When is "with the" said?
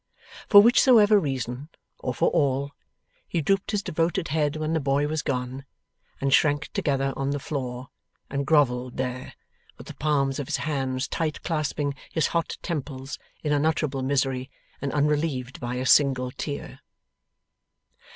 9.77-9.93